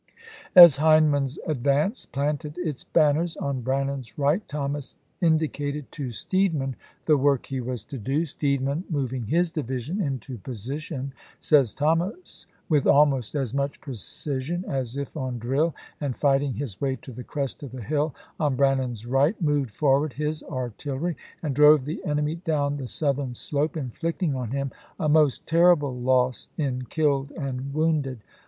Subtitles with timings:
[0.55, 7.45] As Hindman's advance planted its banners on Brannan's right, Thomas indicated to Steedman the work
[7.45, 13.53] he was to do." Steedman, moving his division into position," says Thomas," with almost as
[13.53, 17.83] much precision as if on drill, and fighting his way to the crest of the
[17.83, 21.13] hill on Brannan's right, moved forward his artiUery
[21.43, 25.45] and drove the enemy down the southern slope, inflicting on him a most Sept.
[25.45, 25.45] 20, 102 ABKAHAM LINCOLN CHAP.
[25.45, 25.45] IV.
[25.45, 28.23] terrible loss in killed and wounded."